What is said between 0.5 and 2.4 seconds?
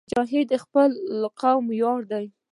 د خپل قوم ویاړ دی.